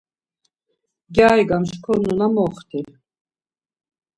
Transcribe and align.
Gyari 1.15 1.43
gamşkorinuna 1.49 2.27
moxti. 2.35 2.79